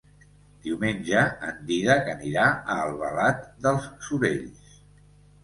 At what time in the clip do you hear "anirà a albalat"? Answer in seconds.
2.15-3.45